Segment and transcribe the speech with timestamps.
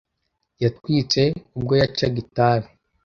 [0.63, 1.21] Yatwitse
[1.57, 2.69] ubwo yacaga itabi.